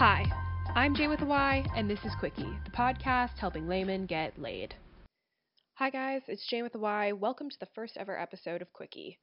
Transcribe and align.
Hi, 0.00 0.24
I'm 0.74 0.94
Jay 0.94 1.08
with 1.08 1.20
a 1.20 1.26
Y, 1.26 1.62
and 1.76 1.90
this 1.90 2.02
is 2.06 2.14
Quickie, 2.18 2.58
the 2.64 2.70
podcast 2.70 3.36
helping 3.36 3.68
laymen 3.68 4.06
get 4.06 4.40
laid. 4.40 4.74
Hi, 5.74 5.90
guys, 5.90 6.22
it's 6.26 6.48
Jay 6.48 6.62
with 6.62 6.74
a 6.74 6.78
Y. 6.78 7.12
Welcome 7.12 7.50
to 7.50 7.56
the 7.60 7.68
first 7.74 7.98
ever 7.98 8.18
episode 8.18 8.62
of 8.62 8.72
Quickie. 8.72 9.18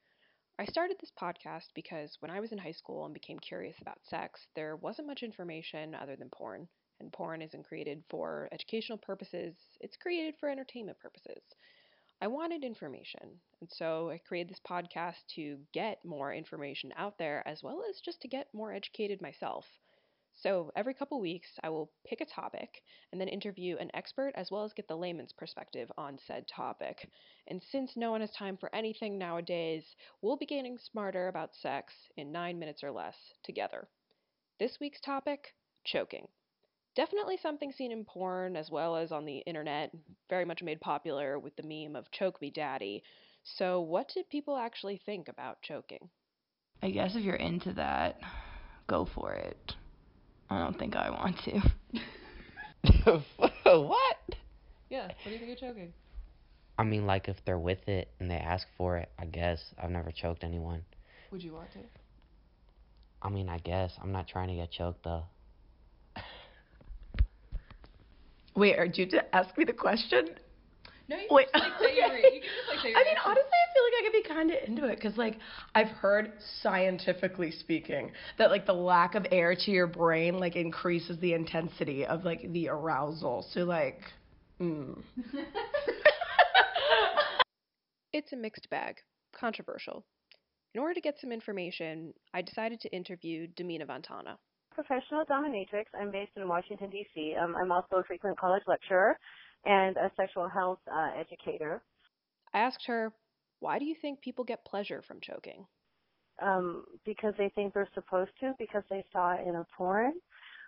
I 0.60 0.66
started 0.66 0.98
this 1.00 1.12
podcast 1.20 1.74
because 1.74 2.16
when 2.20 2.30
I 2.30 2.40
was 2.40 2.52
in 2.52 2.60
high 2.60 2.74
school 2.74 3.06
and 3.06 3.14
became 3.16 3.40
curious 3.40 3.76
about 3.82 4.06
sex, 4.08 4.40
there 4.56 4.76
wasn't 4.76 5.08
much 5.08 5.24
information 5.24 5.96
other 5.96 6.16
than 6.16 6.30
porn. 6.30 6.68
And 7.00 7.12
porn 7.12 7.42
isn't 7.42 7.66
created 7.66 8.04
for 8.08 8.48
educational 8.52 9.00
purposes, 9.00 9.56
it's 9.82 9.98
created 9.98 10.36
for 10.40 10.48
entertainment 10.48 11.00
purposes. 11.00 11.42
I 12.22 12.28
wanted 12.28 12.64
information, 12.64 13.42
and 13.62 13.70
so 13.74 14.12
I 14.12 14.20
created 14.20 14.52
this 14.52 14.62
podcast 14.70 15.26
to 15.38 15.58
get 15.74 16.06
more 16.06 16.36
information 16.36 16.94
out 16.96 17.18
there 17.18 17.42
as 17.48 17.64
well 17.64 17.82
as 17.90 18.00
just 18.00 18.22
to 18.22 18.28
get 18.28 18.54
more 18.54 18.72
educated 18.72 19.24
myself. 19.24 19.66
So 20.44 20.72
every 20.76 20.94
couple 20.94 21.20
weeks, 21.20 21.50
I 21.64 21.70
will 21.70 21.90
pick 22.06 22.22
a 22.22 22.26
topic 22.26 22.84
and 23.12 23.20
then 23.20 23.28
interview 23.28 23.76
an 23.78 23.90
expert 23.96 24.34
as 24.36 24.52
well 24.52 24.64
as 24.64 24.74
get 24.74 24.88
the 24.88 24.96
layman's 24.96 25.34
perspective 25.34 25.92
on 25.98 26.20
said 26.28 26.48
topic. 26.48 27.10
And 27.48 27.62
since 27.72 27.98
no 27.98 28.12
one 28.12 28.22
has 28.22 28.32
time 28.32 28.56
for 28.56 28.74
anything 28.74 29.18
nowadays, 29.18 29.84
we'll 30.22 30.38
be 30.38 30.46
getting 30.46 30.78
smarter 30.78 31.28
about 31.28 31.56
sex 31.56 31.92
in 32.18 32.32
nine 32.32 32.60
minutes 32.60 32.84
or 32.84 32.92
less 32.92 33.16
together. 33.44 33.88
This 34.60 34.78
week's 34.80 35.02
topic 35.02 35.56
choking. 35.84 36.28
Definitely 36.96 37.38
something 37.38 37.72
seen 37.72 37.92
in 37.92 38.06
porn 38.06 38.56
as 38.56 38.70
well 38.70 38.96
as 38.96 39.12
on 39.12 39.26
the 39.26 39.38
internet, 39.40 39.92
very 40.30 40.46
much 40.46 40.62
made 40.62 40.82
popular 40.82 41.40
with 41.40 41.56
the 41.56 41.64
meme 41.64 41.96
of 41.96 42.12
choke 42.12 42.40
me 42.42 42.52
daddy. 42.52 43.04
So, 43.44 43.82
what 43.82 44.10
did 44.14 44.30
people 44.30 44.58
actually 44.58 45.02
think 45.04 45.30
about 45.30 45.62
choking? 45.62 46.10
I 46.84 46.92
guess 46.92 47.16
if 47.16 47.24
you're 47.24 47.36
into 47.36 47.74
that, 47.74 48.20
go 48.88 49.06
for 49.06 49.34
it. 49.34 49.76
I 50.50 50.60
don't 50.60 50.78
think 50.78 50.96
I 50.96 51.10
want 51.10 51.36
to. 51.46 51.62
what? 53.64 54.18
Yeah, 54.90 55.08
what 55.08 55.26
do 55.26 55.32
you 55.32 55.40
think 55.40 55.52
of 55.52 55.58
choking? 55.58 55.94
I 56.78 56.84
mean, 56.84 57.06
like 57.06 57.28
if 57.28 57.38
they're 57.46 57.58
with 57.60 57.88
it 57.88 58.10
and 58.20 58.30
they 58.30 58.36
ask 58.36 58.68
for 58.78 58.98
it, 58.98 59.10
I 59.18 59.26
guess. 59.26 59.60
I've 59.82 59.90
never 59.90 60.12
choked 60.12 60.44
anyone. 60.44 60.84
Would 61.32 61.44
you 61.44 61.54
want 61.54 61.72
to? 61.72 61.80
I 63.22 63.30
mean, 63.30 63.50
I 63.50 63.58
guess. 63.58 63.94
I'm 64.02 64.12
not 64.12 64.28
trying 64.28 64.48
to 64.50 64.56
get 64.56 64.72
choked 64.72 65.04
though. 65.04 65.24
Wait, 68.56 68.78
are 68.80 68.86
you 68.86 69.06
to 69.06 69.36
ask 69.36 69.56
me 69.58 69.66
the 69.66 69.74
question? 69.74 70.30
No, 71.08 71.16
you 71.16 71.28
Wait. 71.30 71.48
Just, 71.54 71.64
like, 71.64 71.80
say 71.80 71.96
your, 71.96 72.18
you 72.18 72.42
can 72.42 72.50
just 72.50 72.70
like 72.70 72.80
say 72.80 72.90
your 72.90 72.98
I 72.98 73.04
mean, 73.04 73.18
honestly, 73.24 73.57
kind 74.38 74.52
of 74.52 74.58
into 74.68 74.86
it 74.86 74.96
because, 74.96 75.18
like, 75.18 75.40
I've 75.74 75.88
heard 75.88 76.34
scientifically 76.62 77.52
speaking 77.52 78.12
that 78.38 78.52
like 78.52 78.66
the 78.66 78.74
lack 78.74 79.16
of 79.16 79.26
air 79.32 79.56
to 79.56 79.72
your 79.72 79.88
brain 79.88 80.38
like 80.40 80.56
increases 80.56 81.20
the 81.20 81.34
intensity 81.34 82.06
of 82.06 82.24
like 82.24 82.52
the 82.54 82.70
arousal. 82.70 83.48
So 83.54 83.64
like, 83.64 84.02
mm. 84.62 85.02
it's 88.14 88.32
a 88.34 88.36
mixed 88.36 88.70
bag, 88.70 88.98
controversial. 89.36 90.06
In 90.76 90.82
order 90.82 90.94
to 90.94 91.02
get 91.02 91.16
some 91.20 91.32
information, 91.32 92.14
I 92.34 92.44
decided 92.44 92.80
to 92.82 92.96
interview 92.96 93.48
Domina 93.56 93.86
Vontana 93.86 94.38
professional 94.76 95.26
dominatrix. 95.26 95.86
I'm 96.00 96.12
based 96.12 96.34
in 96.36 96.48
Washington, 96.48 96.92
D.C. 96.92 97.34
Um, 97.42 97.56
I'm 97.56 97.72
also 97.72 97.96
a 97.96 98.04
frequent 98.04 98.40
college 98.40 98.62
lecturer 98.68 99.18
and 99.66 99.98
a 99.98 100.12
sexual 100.16 100.48
health 100.48 100.78
uh, 100.88 101.10
educator. 101.20 101.82
I 102.54 102.60
asked 102.60 102.86
her, 102.86 103.12
why 103.60 103.80
do 103.80 103.86
you 103.86 103.96
think 104.02 104.22
people 104.22 104.44
get 104.44 104.66
pleasure 104.66 105.02
from 105.08 105.20
choking? 105.22 105.66
Um, 106.42 106.86
because 107.06 107.34
they 107.38 107.50
think 107.56 107.74
they're 107.74 107.90
supposed 107.94 108.32
to, 108.42 108.54
because 108.60 108.84
they 108.90 109.04
saw 109.12 109.34
it 109.34 109.48
in 109.48 109.56
a 109.56 109.66
porn. 109.76 110.14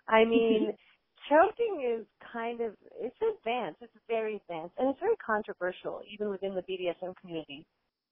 I 0.08 0.24
mean, 0.24 0.72
choking 1.28 1.96
is 1.98 2.06
kind 2.32 2.60
of, 2.60 2.74
it's 3.00 3.16
advanced. 3.36 3.80
It's 3.82 3.92
very 4.08 4.36
advanced. 4.36 4.74
And 4.78 4.88
it's 4.88 5.00
very 5.00 5.16
controversial, 5.24 6.00
even 6.12 6.28
within 6.28 6.54
the 6.54 6.62
BDSM 6.62 7.14
community. 7.20 7.66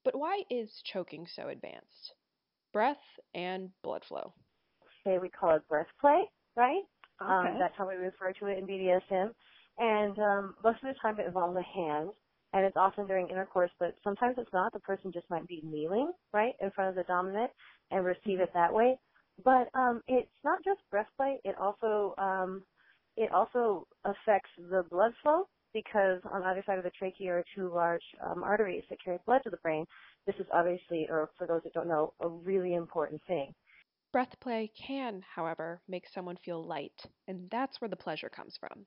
But 0.05 0.17
why 0.17 0.43
is 0.49 0.69
choking 0.93 1.27
so 1.35 1.49
advanced? 1.49 2.13
Breath 2.71 2.97
and 3.33 3.71
blood 3.83 4.03
flow 4.07 4.33
say 5.03 5.17
we 5.17 5.29
call 5.29 5.55
it 5.55 5.67
breath 5.67 5.87
play, 5.99 6.23
right? 6.55 6.83
Um, 7.19 7.31
okay. 7.31 7.53
Um, 7.53 7.59
that's 7.59 7.73
how 7.77 7.87
we 7.87 7.95
refer 7.95 8.31
to 8.33 8.45
it 8.47 8.57
in 8.57 8.67
BDSM. 8.67 9.31
And 9.77 10.19
um, 10.19 10.55
most 10.63 10.83
of 10.83 10.89
the 10.89 10.99
time 11.01 11.19
it 11.19 11.27
involves 11.27 11.57
a 11.57 11.63
hand, 11.63 12.09
and 12.53 12.65
it's 12.65 12.77
often 12.77 13.05
during 13.07 13.29
intercourse, 13.29 13.71
but 13.79 13.95
sometimes 14.03 14.35
it's 14.37 14.53
not. 14.53 14.73
The 14.73 14.79
person 14.79 15.11
just 15.11 15.29
might 15.29 15.47
be 15.47 15.61
kneeling, 15.63 16.11
right, 16.33 16.53
in 16.61 16.71
front 16.71 16.89
of 16.89 16.95
the 16.95 17.03
dominant 17.03 17.51
and 17.91 18.05
receive 18.05 18.39
it 18.39 18.51
that 18.53 18.73
way. 18.73 18.97
But 19.43 19.69
um, 19.73 20.01
it's 20.07 20.29
not 20.43 20.59
just 20.63 20.79
breath 20.91 21.07
play. 21.15 21.39
It 21.43 21.55
also 21.57 22.15
um, 22.17 22.63
it 23.15 23.31
also 23.31 23.87
affects 24.05 24.49
the 24.57 24.83
blood 24.89 25.13
flow 25.21 25.47
because 25.73 26.19
on 26.31 26.43
either 26.43 26.63
side 26.65 26.77
of 26.77 26.83
the 26.83 26.91
trachea 26.97 27.31
are 27.33 27.43
two 27.55 27.71
large 27.73 28.01
um, 28.25 28.43
arteries 28.43 28.83
that 28.89 29.03
carry 29.03 29.19
blood 29.25 29.41
to 29.43 29.49
the 29.49 29.57
brain. 29.57 29.85
This 30.25 30.35
is 30.39 30.47
obviously, 30.53 31.07
or 31.09 31.29
for 31.37 31.45
those 31.45 31.61
that 31.63 31.73
don't 31.73 31.87
know, 31.87 32.13
a 32.21 32.27
really 32.27 32.73
important 32.73 33.21
thing. 33.27 33.53
Breath 34.11 34.33
play 34.39 34.71
can, 34.75 35.23
however, 35.35 35.81
make 35.87 36.05
someone 36.07 36.37
feel 36.43 36.63
light, 36.65 36.99
and 37.27 37.47
that's 37.51 37.79
where 37.79 37.89
the 37.89 37.95
pleasure 37.95 38.29
comes 38.29 38.57
from. 38.59 38.85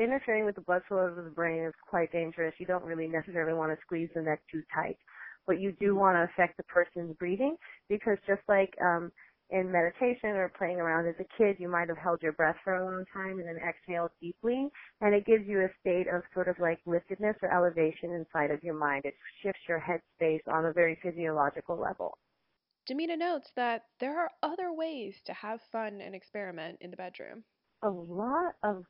Interfering 0.00 0.46
with 0.46 0.54
the 0.54 0.62
blood 0.62 0.80
flow 0.88 0.98
of 0.98 1.16
the 1.16 1.30
brain 1.30 1.62
is 1.62 1.74
quite 1.86 2.10
dangerous. 2.10 2.54
You 2.58 2.64
don't 2.64 2.84
really 2.84 3.06
necessarily 3.06 3.52
want 3.52 3.70
to 3.70 3.82
squeeze 3.84 4.08
the 4.14 4.22
neck 4.22 4.40
too 4.50 4.62
tight, 4.74 4.96
but 5.46 5.60
you 5.60 5.72
do 5.78 5.94
want 5.94 6.16
to 6.16 6.22
affect 6.22 6.56
the 6.56 6.62
person's 6.62 7.14
breathing 7.18 7.54
because 7.90 8.16
just 8.26 8.40
like 8.48 8.74
um, 8.80 9.12
in 9.50 9.70
meditation 9.70 10.30
or 10.30 10.50
playing 10.56 10.78
around 10.80 11.06
as 11.06 11.16
a 11.20 11.36
kid, 11.36 11.56
you 11.58 11.68
might 11.68 11.88
have 11.88 11.98
held 11.98 12.22
your 12.22 12.32
breath 12.32 12.56
for 12.64 12.76
a 12.76 12.84
long 12.84 13.04
time 13.12 13.40
and 13.40 13.46
then 13.46 13.58
exhaled 13.58 14.10
deeply, 14.22 14.68
and 15.02 15.14
it 15.14 15.26
gives 15.26 15.46
you 15.46 15.60
a 15.60 15.68
state 15.80 16.06
of 16.08 16.22
sort 16.32 16.48
of 16.48 16.58
like 16.58 16.78
liftedness 16.86 17.34
or 17.42 17.52
elevation 17.52 18.12
inside 18.12 18.50
of 18.50 18.64
your 18.64 18.78
mind. 18.78 19.04
It 19.04 19.14
shifts 19.42 19.60
your 19.68 19.84
headspace 19.84 20.40
on 20.50 20.64
a 20.64 20.72
very 20.72 20.98
physiological 21.02 21.78
level. 21.78 22.16
Domina 22.86 23.18
notes 23.18 23.50
that 23.54 23.82
there 23.98 24.18
are 24.18 24.30
other 24.42 24.72
ways 24.72 25.20
to 25.26 25.34
have 25.34 25.60
fun 25.70 26.00
and 26.00 26.14
experiment 26.14 26.78
in 26.80 26.90
the 26.90 26.96
bedroom. 26.96 27.44
A 27.82 27.90
lot 27.90 28.54
of 28.62 28.84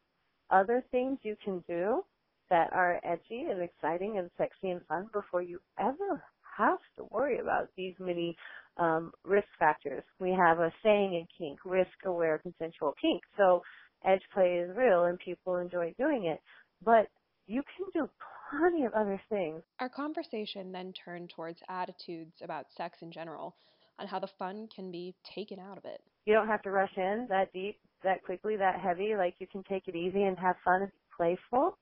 other 0.50 0.84
things 0.90 1.18
you 1.22 1.36
can 1.44 1.62
do 1.68 2.02
that 2.50 2.72
are 2.72 3.00
edgy 3.04 3.46
and 3.50 3.62
exciting 3.62 4.18
and 4.18 4.30
sexy 4.36 4.70
and 4.70 4.80
fun 4.88 5.08
before 5.12 5.42
you 5.42 5.60
ever 5.78 6.22
have 6.58 6.78
to 6.96 7.04
worry 7.10 7.38
about 7.38 7.68
these 7.76 7.94
many 7.98 8.36
um, 8.76 9.12
risk 9.24 9.46
factors. 9.58 10.02
We 10.18 10.30
have 10.30 10.58
a 10.58 10.72
saying 10.82 11.14
in 11.14 11.26
kink, 11.38 11.60
risk 11.64 11.90
aware 12.04 12.38
consensual 12.38 12.94
kink. 13.00 13.22
So 13.36 13.62
edge 14.04 14.22
play 14.32 14.58
is 14.58 14.76
real 14.76 15.04
and 15.04 15.18
people 15.18 15.56
enjoy 15.56 15.94
doing 15.98 16.26
it. 16.26 16.40
But 16.84 17.08
you 17.46 17.62
can 17.76 17.86
do 17.92 18.08
plenty 18.50 18.84
of 18.84 18.92
other 18.94 19.20
things. 19.28 19.62
Our 19.80 19.88
conversation 19.88 20.72
then 20.72 20.92
turned 21.04 21.30
towards 21.30 21.58
attitudes 21.68 22.34
about 22.42 22.66
sex 22.76 22.98
in 23.02 23.12
general, 23.12 23.56
on 24.00 24.06
how 24.06 24.18
the 24.18 24.28
fun 24.38 24.68
can 24.74 24.90
be 24.90 25.14
taken 25.34 25.58
out 25.58 25.78
of 25.78 25.84
it. 25.84 26.00
You 26.24 26.34
don't 26.34 26.46
have 26.48 26.62
to 26.62 26.70
rush 26.70 26.92
in 26.96 27.26
that 27.28 27.52
deep, 27.52 27.78
that 28.02 28.22
quickly, 28.24 28.56
that 28.56 28.80
heavy. 28.80 29.14
Like 29.16 29.34
you 29.38 29.46
can 29.46 29.62
take 29.64 29.88
it 29.88 29.96
easy 29.96 30.22
and 30.22 30.38
have 30.38 30.56
fun 30.64 30.82
and 30.82 30.90
be 30.90 30.98
playful. 31.16 31.76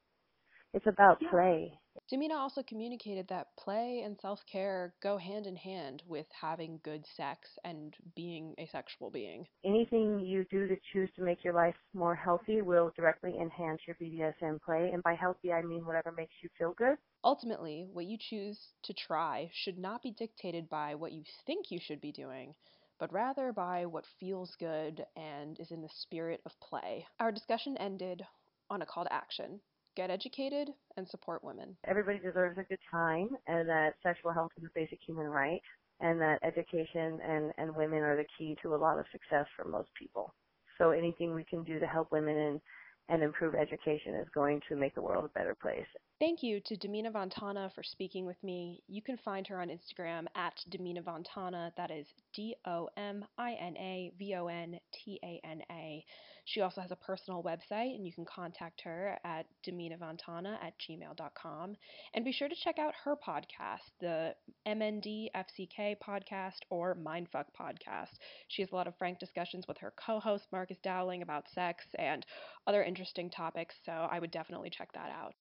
It's 0.75 0.87
about 0.87 1.19
yeah. 1.21 1.31
play. 1.31 1.73
Domina 2.11 2.37
also 2.37 2.63
communicated 2.63 3.29
that 3.29 3.55
play 3.59 4.01
and 4.03 4.19
self 4.19 4.41
care 4.51 4.95
go 5.03 5.19
hand 5.19 5.47
in 5.47 5.57
hand 5.57 6.03
with 6.07 6.25
having 6.33 6.81
good 6.83 7.05
sex 7.15 7.59
and 7.65 7.95
being 8.17 8.55
a 8.57 8.67
sexual 8.69 9.11
being. 9.11 9.47
Anything 9.63 10.19
you 10.21 10.47
do 10.51 10.67
to 10.67 10.77
choose 10.91 11.11
to 11.17 11.23
make 11.23 11.45
your 11.45 11.53
life 11.53 11.75
more 11.93 12.15
healthy 12.15 12.63
will 12.63 12.91
directly 12.97 13.37
enhance 13.39 13.83
your 13.87 13.95
BDSM 13.97 14.59
play. 14.63 14.89
And 14.91 15.03
by 15.03 15.17
healthy, 15.17 15.53
I 15.53 15.61
mean 15.61 15.85
whatever 15.85 16.11
makes 16.11 16.33
you 16.43 16.49
feel 16.57 16.73
good. 16.79 16.97
Ultimately, 17.25 17.87
what 17.93 18.07
you 18.07 18.17
choose 18.19 18.59
to 18.85 18.95
try 18.95 19.51
should 19.53 19.77
not 19.77 20.03
be 20.03 20.13
dictated 20.13 20.71
by 20.71 20.95
what 20.95 21.13
you 21.13 21.25
think 21.45 21.71
you 21.71 21.79
should 21.79 22.01
be 22.01 22.13
doing, 22.13 22.55
but 22.99 23.13
rather 23.13 23.53
by 23.53 23.85
what 23.85 24.07
feels 24.19 24.57
good 24.59 25.05
and 25.15 25.61
is 25.61 25.71
in 25.71 25.83
the 25.83 25.91
spirit 26.01 26.41
of 26.47 26.59
play. 26.61 27.07
Our 27.21 27.33
discussion 27.33 27.77
ended 27.77 28.23
on 28.71 28.81
a 28.81 28.87
call 28.87 29.05
to 29.05 29.13
action 29.13 29.61
get 29.99 30.11
educated 30.11 30.69
and 30.97 31.09
support 31.09 31.43
women. 31.43 31.77
Everybody 31.85 32.19
deserves 32.19 32.57
a 32.57 32.63
good 32.63 32.79
time, 32.89 33.31
and 33.49 33.69
that 33.69 33.95
sexual 34.01 34.33
health 34.33 34.53
is 34.57 34.63
a 34.63 34.69
basic 34.73 35.01
human 35.05 35.27
right, 35.27 35.61
and 35.99 36.21
that 36.21 36.39
education 36.45 37.19
and, 37.27 37.53
and 37.59 37.75
women 37.75 37.99
are 37.99 38.17
the 38.17 38.25
key 38.39 38.57
to 38.63 38.77
a 38.77 38.79
lot 38.79 39.01
of 39.01 39.07
success 39.11 39.47
for 39.57 39.69
most 39.69 39.89
people. 39.99 40.33
So 40.79 40.91
anything 40.91 41.35
we 41.35 41.43
can 41.43 41.65
do 41.65 41.81
to 41.81 41.87
help 41.87 42.13
women 42.13 42.39
and, 42.39 42.61
and 43.09 43.23
improve 43.23 43.55
education 43.55 44.15
is 44.15 44.29
going 44.35 44.61
to 44.69 44.77
make 44.77 44.95
the 44.95 45.03
world 45.03 45.25
a 45.25 45.39
better 45.39 45.55
place. 45.55 45.87
Thank 46.21 46.43
you 46.43 46.61
to 46.67 46.77
Domina 46.77 47.13
Vontana 47.13 47.73
for 47.75 47.83
speaking 47.85 48.27
with 48.27 48.43
me. 48.43 48.83
You 48.89 49.03
can 49.03 49.17
find 49.19 49.47
her 49.47 49.61
on 49.61 49.69
Instagram 49.69 50.27
at 50.35 50.55
Domina 50.69 51.03
Vontana. 51.03 51.71
That 51.77 51.93
is 51.93 52.07
D 52.35 52.57
O 52.67 52.89
M 52.97 53.25
I 53.39 53.53
N 53.53 53.77
A 53.77 54.13
V 54.19 54.35
O 54.35 54.49
N 54.49 54.81
T 54.93 55.21
A 55.23 55.41
N 55.45 55.63
A. 55.71 56.05
She 56.49 56.63
also 56.63 56.81
has 56.81 56.91
a 56.91 56.97
personal 56.97 57.43
website, 57.43 57.95
and 57.95 58.07
you 58.07 58.13
can 58.13 58.25
contact 58.25 58.81
her 58.81 59.19
at 59.23 59.45
dominavontana 59.67 60.57
at 60.63 60.73
gmail.com. 60.79 61.77
And 62.15 62.25
be 62.25 62.33
sure 62.33 62.49
to 62.49 62.55
check 62.65 62.79
out 62.79 62.95
her 63.05 63.17
podcast, 63.17 63.91
the 64.01 64.35
MND 64.67 65.29
FCK 65.37 65.97
podcast 65.99 66.61
or 66.71 66.97
Mindfuck 66.97 67.45
podcast. 67.59 68.17
She 68.49 68.63
has 68.63 68.73
a 68.73 68.75
lot 68.75 68.87
of 68.87 68.97
frank 68.97 69.19
discussions 69.19 69.67
with 69.69 69.77
her 69.79 69.93
co 70.03 70.21
host, 70.21 70.47
Marcus 70.51 70.79
Dowling, 70.83 71.21
about 71.21 71.45
sex 71.55 71.85
and 71.99 72.25
other 72.67 72.83
interesting 72.99 73.31
topics, 73.31 73.77
so 73.87 73.93
I 73.93 74.19
would 74.19 74.33
definitely 74.33 74.71
check 74.71 74.91
that 74.93 75.11
out. 75.11 75.33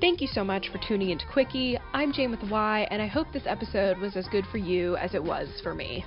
Thank 0.00 0.20
you 0.20 0.28
so 0.28 0.44
much 0.44 0.68
for 0.70 0.78
tuning 0.86 1.10
into 1.10 1.24
Quickie. 1.32 1.76
I'm 1.92 2.12
Jane 2.12 2.30
with 2.30 2.48
Y, 2.48 2.86
and 2.92 3.02
I 3.02 3.08
hope 3.08 3.26
this 3.32 3.42
episode 3.46 3.98
was 3.98 4.14
as 4.14 4.28
good 4.28 4.44
for 4.52 4.58
you 4.58 4.96
as 4.98 5.14
it 5.14 5.24
was 5.24 5.48
for 5.64 5.74
me. 5.74 6.04